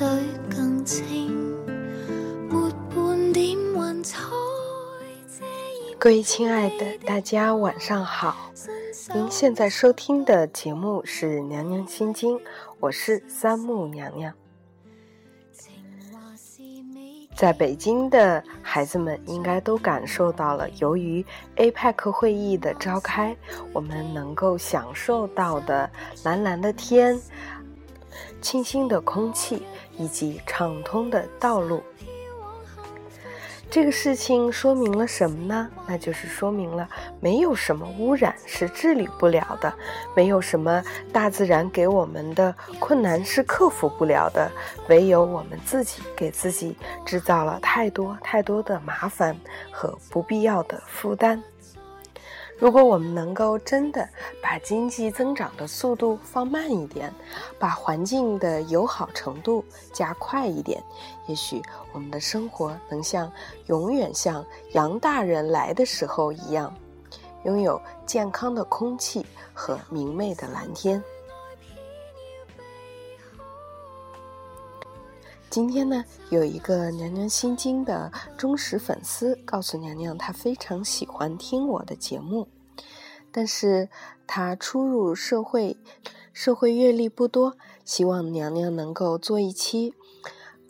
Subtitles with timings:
[0.00, 0.08] 水
[0.48, 1.30] 更清，
[2.48, 4.18] 没半点云彩
[5.28, 5.98] 遮掩。
[5.98, 8.50] 各位亲爱的，大家晚上好。
[9.12, 12.34] 您现在收听的节目是《娘娘心经》，
[12.78, 14.32] 我是三木娘娘。
[17.36, 21.22] 在北京的孩子们应该都感受到了，由于
[21.56, 23.36] APEC 会议的召开，
[23.74, 25.90] 我们能够享受到的
[26.24, 27.20] 蓝蓝的天、
[28.40, 29.62] 清新的空气
[30.00, 31.82] 以及畅通的道路。
[33.70, 35.70] 这个事情说明了什么呢？
[35.86, 36.88] 那就是说明了
[37.20, 39.72] 没有什么污染是治理不了的，
[40.16, 44.50] 没有什么大自然给我们的困难是克服不了的，
[44.88, 49.36] 唯有我们自己给自己制造了太多太多的麻烦
[49.70, 51.40] 和不必要的负担。
[52.60, 54.06] 如果我们能够真的
[54.42, 57.10] 把经济增长的速度放慢一点，
[57.58, 60.82] 把环境的友好程度加快一点，
[61.26, 61.62] 也许
[61.94, 63.32] 我们的生活能像
[63.68, 66.70] 永远像杨大人来的时候一样，
[67.44, 71.02] 拥有健康的空气和明媚的蓝天。
[75.50, 82.46] 今天呢，有一个娘娘心经的忠实粉丝告诉娘娘，她非常喜欢听我的节目，
[83.32, 83.88] 但是
[84.28, 85.76] 她初入社会，
[86.32, 89.92] 社会阅历不多，希望娘娘能够做一期，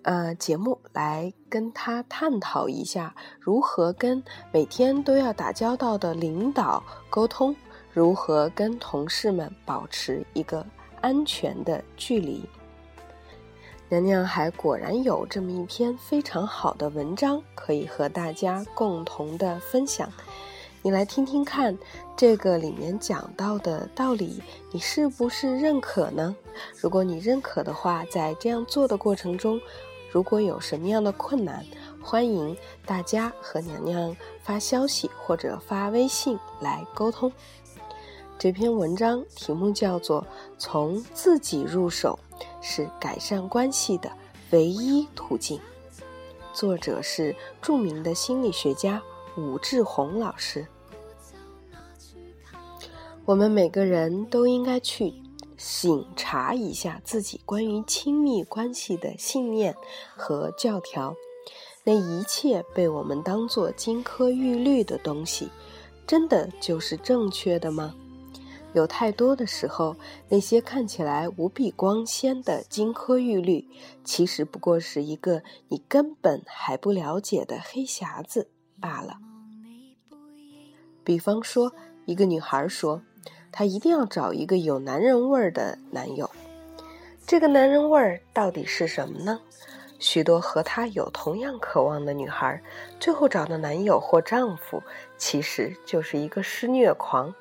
[0.01, 7.55] 呃，节目来跟她探讨一下如何跟每天都要打交道的领导沟通，
[7.92, 10.67] 如何跟同事们保持一个
[11.03, 12.48] 安全的距离。
[13.90, 20.08] 娘娘还果然有这么一篇非常好的文章，可以和大家共同的分享。
[20.80, 21.77] 你来听听看，
[22.17, 24.40] 这个里面讲到的道理，
[24.70, 26.36] 你是不是认可呢？
[26.77, 29.61] 如果你认可的话，在这样做的过程中，
[30.12, 31.67] 如果有什么样的困难，
[32.01, 37.33] 欢迎大家和娘娘发消息或者发微信来沟通。
[38.39, 40.22] 这篇文章题目叫做
[40.58, 42.17] 《从自己入手
[42.60, 44.10] 是改善关系的
[44.50, 45.58] 唯一途径》，
[46.52, 49.02] 作者是著名的心理学家
[49.36, 50.66] 武志红老师。
[53.24, 55.14] 我们每个人都应该去
[55.56, 59.74] 醒察一下自己关于亲密关系的信念
[60.16, 61.14] 和教条，
[61.84, 65.48] 那一切被我们当做金科玉律的东西，
[66.06, 67.94] 真的就是正确的吗？
[68.73, 69.97] 有太多的时候，
[70.29, 73.67] 那些看起来无比光鲜的金科玉律，
[74.05, 78.48] 其实不过是一个你根本还不了解的黑匣子
[78.81, 79.17] 罢了。
[81.03, 81.73] 比方说，
[82.07, 83.03] 一个女孩说，
[83.51, 86.31] 她一定要找一个有男人味儿的男友。
[87.27, 89.41] 这个男人味儿到底是什么呢？
[89.98, 92.63] 许多和她有同样渴望的女孩，
[93.01, 94.81] 最后找的男友或丈夫，
[95.19, 97.35] 其实就是一个施虐狂。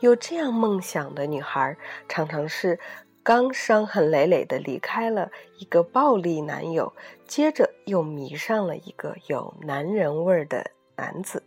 [0.00, 1.76] 有这样梦想的女孩，
[2.08, 2.78] 常常是
[3.22, 6.94] 刚伤痕累累的离开了一个暴力男友，
[7.26, 11.42] 接着又迷上了一个有男人味儿的男子，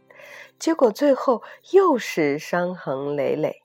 [0.60, 1.42] 结果最后
[1.72, 3.64] 又是伤痕累累。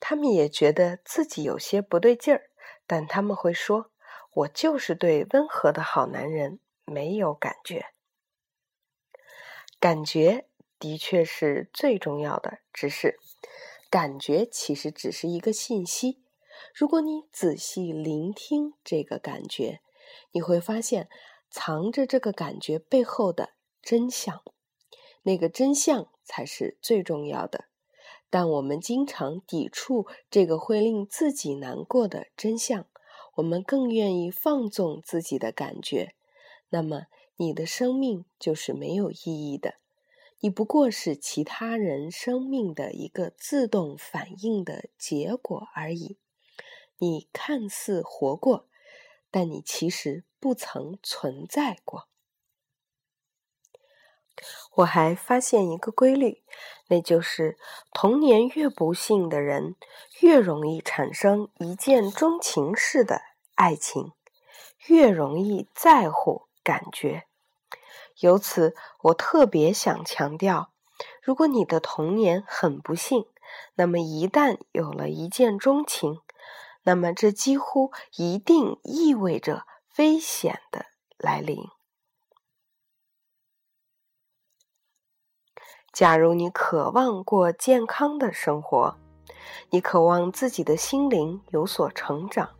[0.00, 2.50] 他们也觉得自己有些不对劲儿，
[2.88, 3.92] 但他们会说
[4.34, 7.86] ：“我就是对温和的好男人没有感觉。”
[9.78, 10.46] 感觉
[10.80, 13.20] 的确是最重要的，只是。
[13.92, 16.22] 感觉其实只是一个信息。
[16.74, 19.82] 如果你仔细聆听这个感觉，
[20.30, 21.10] 你会发现
[21.50, 23.50] 藏着这个感觉背后的
[23.82, 24.42] 真相。
[25.24, 27.66] 那个真相才是最重要的。
[28.30, 32.86] 但我们经常抵触这个会令自己难过的真相，
[33.34, 36.14] 我们更愿意放纵自己的感觉。
[36.70, 37.02] 那么，
[37.36, 39.81] 你的生命就是没有意义的。
[40.44, 46.18] 你不过是其他人生命的一个自动反应的结果而已。
[46.98, 48.66] 你看似活过，
[49.30, 52.08] 但你其实不曾存在过。
[54.78, 56.42] 我还发现一个规律，
[56.88, 57.56] 那就是
[57.92, 59.76] 童年越不幸的人，
[60.22, 63.22] 越容易产生一见钟情式的
[63.54, 64.10] 爱情，
[64.88, 67.28] 越容易在乎感觉。
[68.22, 70.70] 由此，我特别想强调：
[71.20, 73.26] 如果你的童年很不幸，
[73.74, 76.20] 那么一旦有了一见钟情，
[76.84, 79.64] 那么这几乎一定意味着
[79.98, 80.86] 危险的
[81.18, 81.64] 来临。
[85.92, 88.96] 假如你渴望过健康的生活，
[89.70, 92.54] 你渴望自己的心灵有所成长，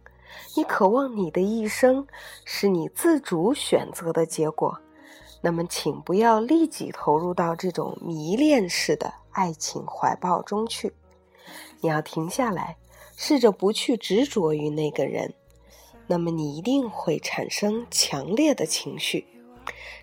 [0.57, 2.09] 你渴望你的一生
[2.45, 4.81] 是你自主选择的结果，
[5.43, 10.95] 那么请不要立即投入到这种迷恋式的爱情怀抱中去。
[11.81, 12.79] 你要停下来，
[13.17, 15.35] 试着不去执着于那个人，
[16.07, 19.27] 那么你一定会产生强烈的情绪。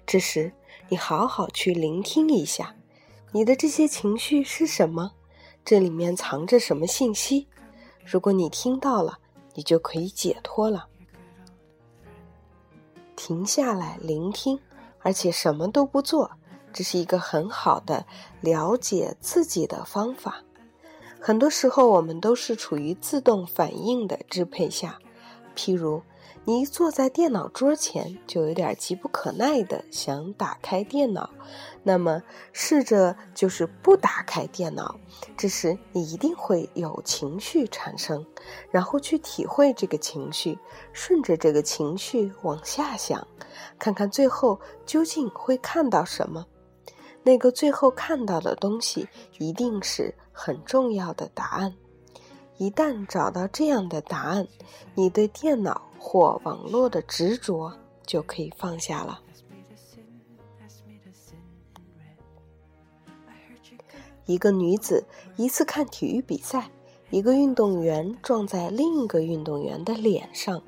[0.05, 0.51] 这时，
[0.89, 2.75] 你好好去聆听一下。
[3.31, 5.13] 你的这些情绪是什么？
[5.63, 7.47] 这里面藏着什么信息？
[8.03, 9.19] 如果你听到了，
[9.53, 10.87] 你就可以解脱了。
[13.15, 14.59] 停下来聆听，
[15.01, 16.31] 而且什么都不做，
[16.71, 18.05] 这是一个很好的
[18.41, 20.43] 了解自己的方法。
[21.19, 24.99] 很多时候，我们都是处于自动反应的支配下，
[25.55, 26.01] 譬如。
[26.49, 31.29] 你坐在电脑桌前，就有点急不可耐的想打开电脑，
[31.83, 32.23] 那么
[32.53, 34.99] 试着就是不打开电脑。
[35.37, 38.25] 这时你一定会有情绪产生，
[38.71, 40.57] 然后去体会这个情绪，
[40.91, 43.27] 顺着这个情绪往下想，
[43.77, 46.43] 看看最后究竟会看到什么。
[47.21, 49.07] 那个最后看到的东西，
[49.37, 51.75] 一定是很重要的答案。
[52.59, 54.45] 一旦找到这样的答案，
[54.93, 57.73] 你对电脑或网络的执着
[58.05, 59.21] 就可以放下了。
[64.25, 65.05] 一个女子
[65.37, 66.69] 一次看体育比赛，
[67.09, 70.61] 一个运动员撞在另一个运动员的脸上，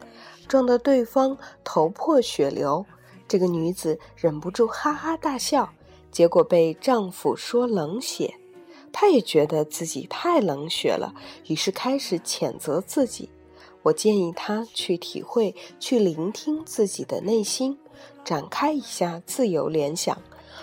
[0.47, 2.85] 撞得对方头破血流。
[3.27, 5.73] 这个女子忍不住哈哈大笑，
[6.09, 8.33] 结果被丈夫说冷血。
[8.93, 11.13] 他也觉得自己太冷血了，
[11.47, 13.29] 于是开始谴责自己。
[13.83, 17.79] 我建议他去体会、去聆听自己的内心，
[18.23, 20.21] 展开一下自由联想，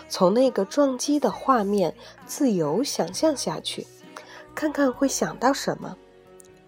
[0.08, 1.94] 从那个撞击的画面
[2.26, 3.84] 自由想象下去，
[4.54, 5.96] 看看会想到什么。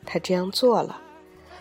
[0.04, 1.00] 他这样做了，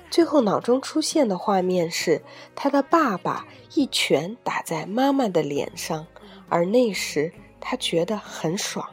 [0.10, 2.20] 最后脑中出现的画面是
[2.56, 3.46] 他的爸爸
[3.76, 6.08] 一拳打在妈妈的脸上，
[6.48, 8.88] 而那时他觉得很爽。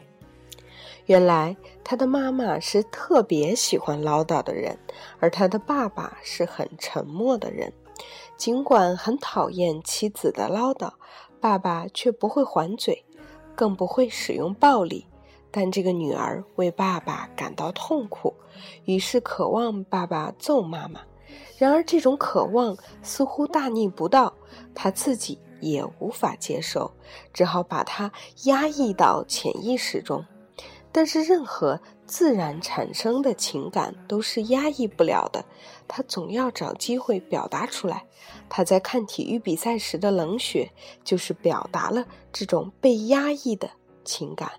[1.07, 4.79] 原来他的妈妈是特别喜欢唠叨的人，
[5.19, 7.73] 而他的爸爸是很沉默的人。
[8.37, 10.93] 尽管很讨厌妻子的唠叨，
[11.41, 13.05] 爸爸却不会还嘴，
[13.55, 15.07] 更不会使用暴力。
[15.51, 18.35] 但这个女儿为爸爸感到痛苦，
[18.85, 21.01] 于是渴望爸爸揍妈妈。
[21.57, 24.35] 然而这种渴望似乎大逆不道，
[24.75, 26.93] 他自己也无法接受，
[27.33, 28.13] 只好把它
[28.45, 30.23] 压抑到潜意识中。
[30.97, 35.45] 但是，任何自然产生的情感都是压抑不了的，
[35.87, 38.07] 他总要找机会表达出来。
[38.49, 40.71] 他在看体育比赛时的冷血，
[41.05, 43.69] 就是表达了这种被压抑的
[44.07, 44.51] 情感。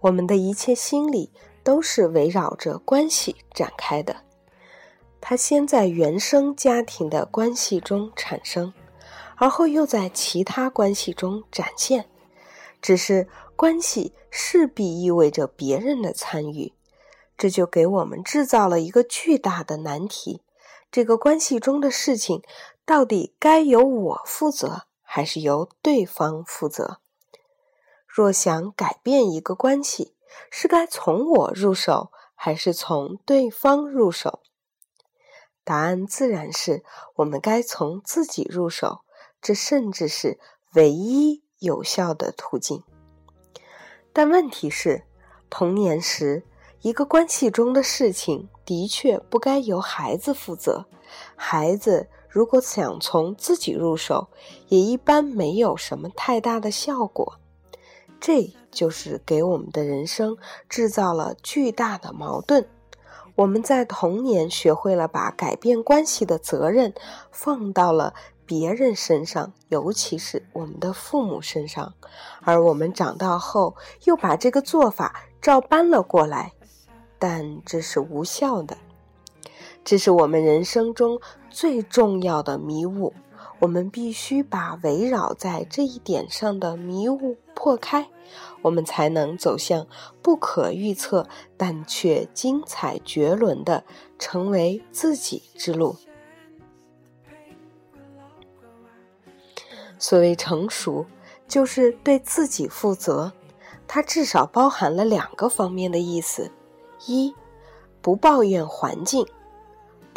[0.00, 1.32] 我们的一切心理
[1.62, 4.16] 都是围绕着关系展开的，
[5.20, 8.72] 它先在原生家庭的关系中产生，
[9.36, 12.08] 而后又在其他关系中展现。
[12.80, 16.72] 只是关系势必意味着别人的参与，
[17.36, 20.42] 这就给我们制造了一个巨大的难题：
[20.90, 22.42] 这个关系中的事情
[22.86, 24.87] 到底该由我负责？
[25.10, 26.98] 还是由对方负责。
[28.06, 30.14] 若想改变一个关系，
[30.50, 34.40] 是该从我入手，还是从对方入手？
[35.64, 36.84] 答案自然是
[37.16, 39.00] 我们该从自己入手，
[39.40, 40.38] 这甚至是
[40.74, 42.84] 唯一有效的途径。
[44.12, 45.04] 但问题是，
[45.48, 46.44] 童年时
[46.82, 50.84] 一个关系中的事情的确不该由孩子负责，
[51.34, 52.10] 孩子。
[52.28, 54.28] 如果想从自己入手，
[54.68, 57.38] 也一般没有什么太大的效果。
[58.20, 60.36] 这就是给我们的人生
[60.68, 62.68] 制造了巨大的矛盾。
[63.36, 66.92] 我们在童年学会了把改变关系的责任
[67.30, 71.94] 放到了别人身上，尤其是我们的父母身上，
[72.42, 76.52] 而我们长大后又把这个做法照搬了过来，
[77.18, 78.76] 但这是无效的。
[79.84, 83.12] 这是我们人生中最重要的迷雾，
[83.60, 88.08] 我们必须把围绕在这一点上的迷雾破开，
[88.62, 89.86] 我们才能走向
[90.22, 91.26] 不可预测
[91.56, 93.84] 但却精彩绝伦的
[94.18, 95.96] 成为自己之路。
[99.98, 101.06] 所谓成熟，
[101.48, 103.32] 就是对自己负责。
[103.88, 106.52] 它至少包含了两个方面的意思：
[107.06, 107.34] 一，
[108.02, 109.26] 不抱怨环境，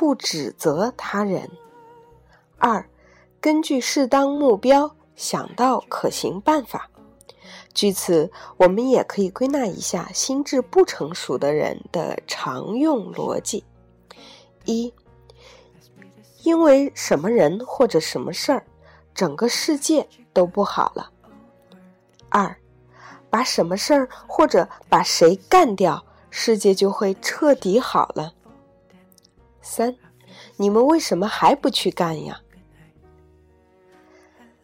[0.01, 1.47] 不指责他人；
[2.57, 2.89] 二，
[3.39, 6.89] 根据适当目标想到可行办法。
[7.71, 13.63] 据此，我们也可以归纳一下心智不成熟的人的常用逻辑：
[14.65, 14.91] 一，
[16.41, 18.65] 因为什么人或者什么事儿，
[19.13, 21.11] 整个世界都不好了；
[22.29, 22.57] 二，
[23.29, 28.33] 把什么事儿或者把谁干掉，世界就会彻底好了；
[29.61, 29.95] 三，
[30.57, 32.41] 你们为什么还不去干呀？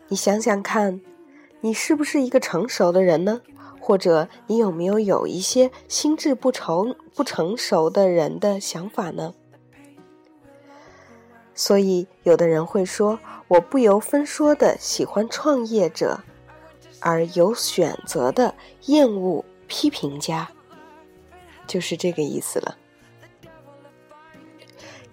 [0.08, 1.02] 你想想看。
[1.62, 3.42] 你是不是一个成熟的人呢？
[3.82, 9.34] 或者你有没有有一些心智不成不成熟的人的想法呢？
[11.56, 16.22] 所以，有的人会说：“我不由分说的喜欢创业者，
[17.00, 18.54] 而有选择的
[18.86, 20.48] 厌恶批评家。”
[21.66, 22.78] 就是这个意思了。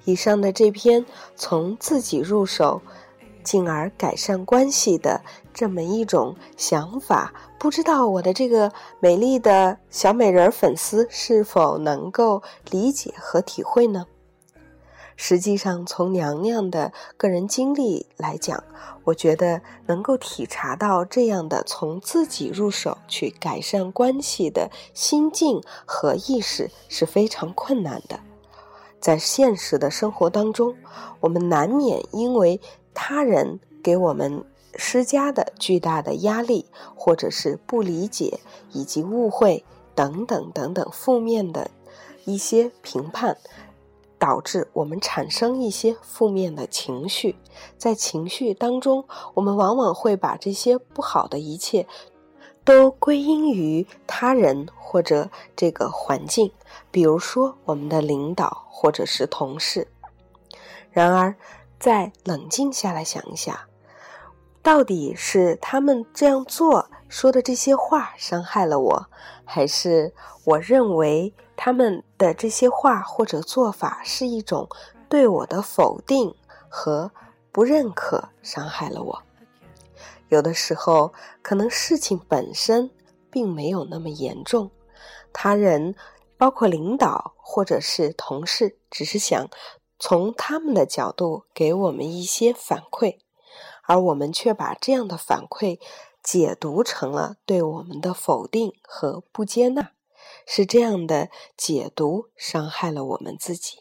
[0.04, 1.04] 以上的这篇
[1.37, 2.80] 从自己入手。
[3.42, 5.20] 进而改善关系的
[5.52, 14.06] 这么一种想法，不知道我的这个美丽的小美人粉丝是否能够理解和体会呢？
[15.14, 18.64] 实际上，从娘娘的个人经历来讲，
[19.04, 28.18] 我觉得能够体察到这样的从自己入手去改善关系的心境和意识是非常困难的。
[29.04, 30.75] 在现实的生活当中，
[31.20, 32.58] 我们难免因为。
[32.96, 34.44] 他人给我们
[34.76, 38.38] 施加的巨大的压力，或者是不理解
[38.73, 39.64] 以及误会
[39.96, 41.73] 等等等等负面的
[42.25, 43.37] 一些评判，
[44.16, 47.34] 导致我们产生一些负面的情绪。
[47.76, 51.88] 在情绪当中，我们往往会把这些不好的一切
[52.64, 56.52] 都归因于他人或者这个环境，
[56.90, 59.88] 比如说我们的领导或者是同事。
[60.90, 61.35] 然而，
[61.78, 63.59] 再冷静下来想一想，
[64.62, 69.07] 到底是他们这样做说的这些话伤害了我，
[69.45, 70.14] 还是
[70.45, 74.69] 我认为他们的这些话或者做法是一种
[75.09, 76.35] 对我的否定
[76.69, 77.11] 和
[77.50, 79.23] 不认可伤害了我？
[80.28, 81.12] 有的时候，
[81.43, 82.90] 可能事情本身
[83.31, 84.71] 并没有那么严重，
[85.33, 85.95] 他人，
[86.45, 89.49] 包括领导或者是同事，只是想。
[89.99, 93.17] 从他们的角度给我们一些反馈，
[93.85, 95.81] 而我们却把这样的反馈
[96.23, 99.93] 解读成了对我们的否定和不接纳，
[100.45, 103.79] 是这样的解读伤害了我们自己。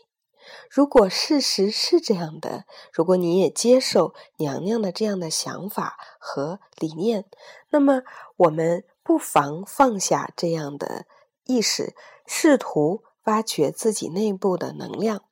[0.70, 7.26] 如果事实是这样的，如果你也接受娘娘的这样的想法和理念，
[7.72, 8.04] 那么
[8.38, 11.06] 我们不妨放下这样的
[11.46, 11.94] 意识，
[12.26, 15.24] 试图挖掘自己内部的能量。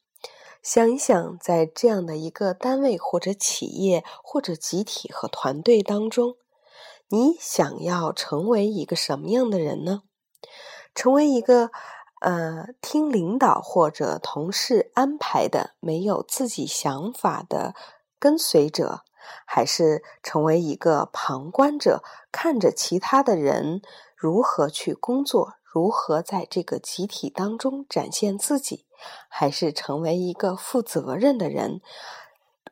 [0.62, 6.36] 想一想，在这样的一个单位或者企业或者集体和团队当中，
[7.10, 10.04] 你想要成为一个什么样的人呢？
[10.94, 11.72] 成为一个
[12.20, 17.74] 呃听领导或者同事安排的、没有自己想法的
[18.20, 19.02] 跟随者，
[19.46, 23.82] 还是成为一个旁观者，看着其他的人
[24.16, 25.56] 如何去工作？
[25.74, 28.86] 如何在这个集体当中展现自己，
[29.30, 31.80] 还是成为一个负责任的人，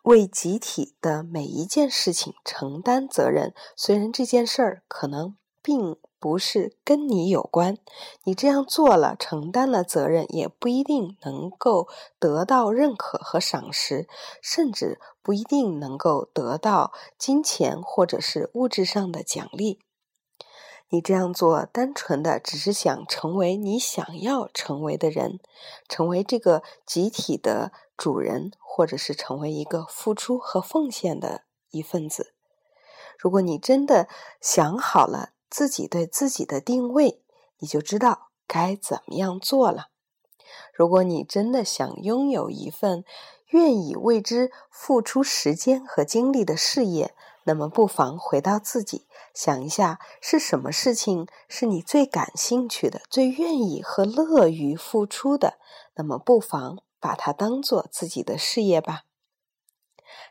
[0.03, 3.53] 为集体的每一件事情承担责任？
[3.77, 7.77] 虽然这件事儿可能并不是跟你有关，
[8.25, 11.87] 你这样做了，承担了责任，也不一定能够
[12.19, 14.09] 得到认可和赏识，
[14.41, 19.79] 甚至不一定能够得到金钱或者是物质上的奖励。
[20.91, 25.39] 你这样做，单纯的只是想成为你想要成为的人，
[25.87, 32.33] 成为这个集体的主人，或者是成为一个付出和奉献的一份子。
[33.19, 34.07] 如果你真的
[34.41, 37.21] 想好了自己对自己的定位，
[37.59, 39.89] 你就知道该怎么样做了。
[40.73, 43.03] 如果你真的想拥有一份
[43.49, 47.13] 愿意为之付出时间和精力的事业，
[47.49, 49.07] 那么不妨回到自己。
[49.33, 55.55] 想一下，是什么事情是你最感兴趣的、最愿意和乐于付出的？
[55.95, 59.05] 那么，不妨把它当做自己的事业吧。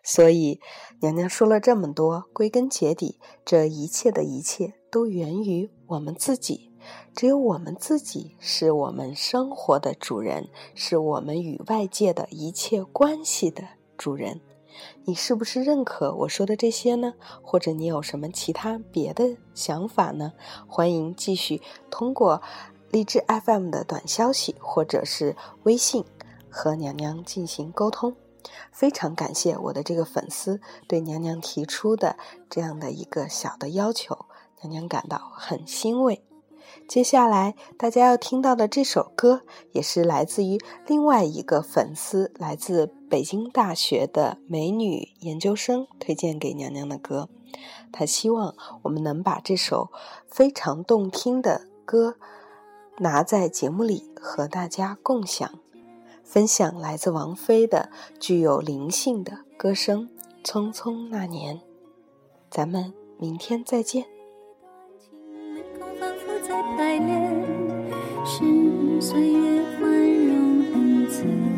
[0.05, 0.61] 所以，
[1.01, 6.73] 娘娘说了这么多，归根结底，这一切的一切都源于我们自己。
[7.17, 13.65] 只有我们自己是我们生活的主人，是我们与外界的一切关系的
[13.97, 14.41] 主人。
[15.05, 17.15] 你是不是认可我说的这些呢？
[17.43, 20.33] 或者你有什么其他别的想法呢？
[20.67, 22.43] 欢迎继续通过
[22.91, 26.05] 荔枝 FM 的短消息或者是微信
[26.51, 28.17] 和娘娘进行沟通。
[28.73, 32.17] 非常感谢我的这个粉丝对娘娘提出的
[32.49, 34.27] 这样的一个小的要求，
[34.63, 36.23] 娘娘感到很欣慰。
[36.87, 39.43] 接下来大家要听到的这首歌，
[39.73, 47.29] 也是来自于另外一个粉丝，来自北京大学的美女研究生推荐给娘娘的歌。
[47.93, 49.91] 她希望我们能把这首
[50.27, 52.17] 非常动听的歌
[52.99, 55.59] 拿在节目里和大家共享。
[56.23, 60.11] 分享来自王菲的具有灵性的歌声
[60.47, 61.57] 《匆匆那年》，
[62.50, 64.05] 咱们明天再见。
[69.00, 69.88] 岁月宽
[70.27, 71.58] 容恩赐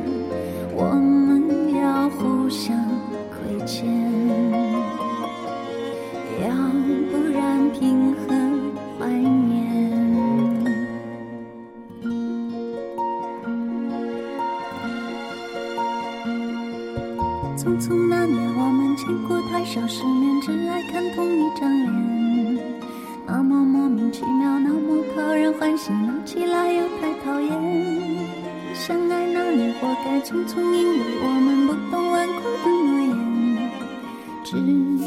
[34.51, 34.57] 只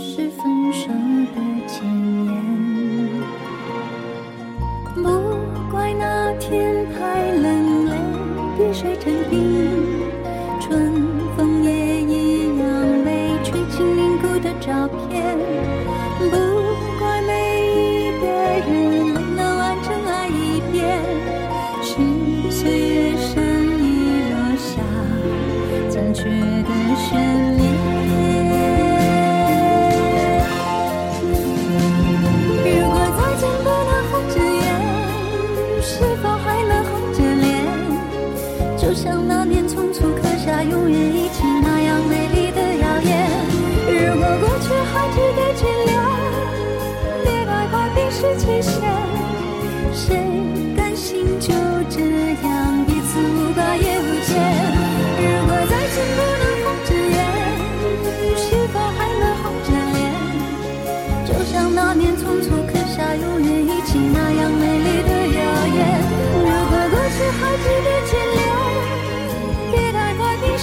[0.00, 0.88] 是分手
[1.35, 1.85] 的前
[2.24, 2.54] 言。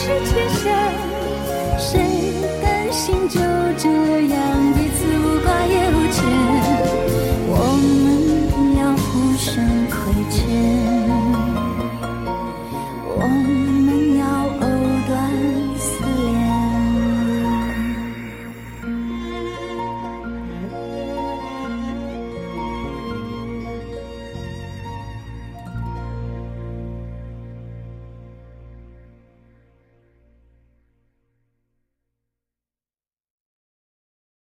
[0.02, 0.66] 是前生
[1.78, 2.02] 谁
[2.60, 3.40] 甘心就
[3.78, 3.88] 这
[4.34, 6.01] 样彼此无挂也无